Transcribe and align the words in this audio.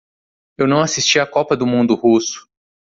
Eu 0.57 0.67
não 0.67 0.81
assisti 0.81 1.19
a 1.19 1.27
copa 1.27 1.55
do 1.55 1.67
mundo 1.67 1.93
russo. 1.93 2.49